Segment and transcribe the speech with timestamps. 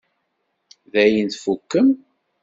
[0.91, 1.87] Dayen tfukkem?